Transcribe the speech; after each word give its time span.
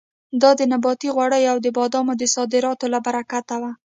دا 0.41 0.51
د 0.59 0.61
نباتي 0.71 1.09
غوړیو 1.15 1.51
او 1.53 1.57
د 1.65 1.67
بادامو 1.77 2.13
د 2.17 2.23
صادراتو 2.35 2.85
له 2.93 2.99
برکته 3.05 3.55
وه. 3.61 3.71